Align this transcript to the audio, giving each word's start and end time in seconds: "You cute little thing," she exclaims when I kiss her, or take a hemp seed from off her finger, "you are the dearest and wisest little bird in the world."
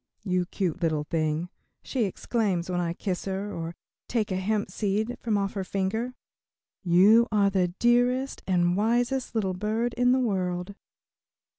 "You 0.23 0.47
cute 0.47 0.81
little 0.81 1.03
thing," 1.03 1.49
she 1.83 2.05
exclaims 2.05 2.71
when 2.71 2.79
I 2.79 2.93
kiss 2.93 3.25
her, 3.25 3.53
or 3.53 3.75
take 4.07 4.31
a 4.31 4.35
hemp 4.37 4.71
seed 4.71 5.15
from 5.19 5.37
off 5.37 5.53
her 5.53 5.63
finger, 5.63 6.15
"you 6.81 7.27
are 7.31 7.51
the 7.51 7.67
dearest 7.77 8.41
and 8.47 8.75
wisest 8.75 9.35
little 9.35 9.53
bird 9.53 9.93
in 9.93 10.11
the 10.11 10.19
world." 10.19 10.73